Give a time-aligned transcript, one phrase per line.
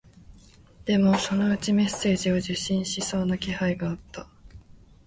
[0.85, 4.27] でも、そのうちメッセージを受信しそうな気配があった